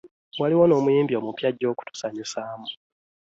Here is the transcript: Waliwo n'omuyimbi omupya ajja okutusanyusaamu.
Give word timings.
Waliwo 0.41 0.63
n'omuyimbi 0.67 1.13
omupya 1.19 1.45
ajja 1.51 1.65
okutusanyusaamu. 1.73 2.67